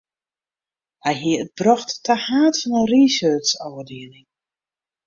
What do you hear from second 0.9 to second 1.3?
Hy